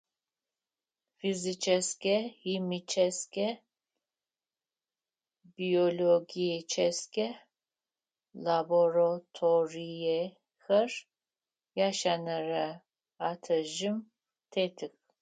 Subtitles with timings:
[1.19, 3.47] Физическэ, химическэ,
[5.55, 7.27] биологическэ
[8.45, 10.91] лабораториехэр
[11.87, 12.65] ящэнэрэ
[13.31, 13.95] этажым
[14.51, 14.93] тетых.